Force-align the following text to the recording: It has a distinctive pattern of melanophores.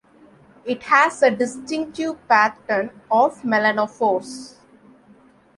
It 0.65 0.81
has 0.85 1.21
a 1.21 1.29
distinctive 1.29 2.27
pattern 2.27 2.89
of 3.11 3.43
melanophores. 3.43 4.55